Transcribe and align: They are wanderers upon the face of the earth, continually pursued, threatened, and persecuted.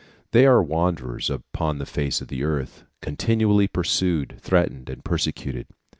They 0.31 0.47
are 0.47 0.63
wanderers 0.63 1.29
upon 1.29 1.77
the 1.77 1.85
face 1.85 2.21
of 2.21 2.27
the 2.27 2.43
earth, 2.43 2.85
continually 3.03 3.67
pursued, 3.67 4.39
threatened, 4.41 4.89
and 4.89 5.03
persecuted. 5.05 5.67